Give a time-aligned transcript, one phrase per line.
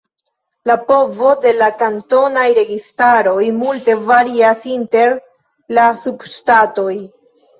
[0.69, 5.13] La povoj de la kantonaj registaroj multe varias inter
[5.79, 6.91] la subŝtatoj.